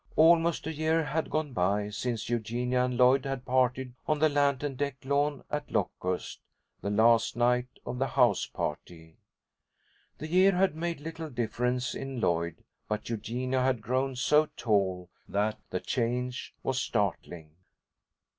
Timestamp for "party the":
8.47-10.25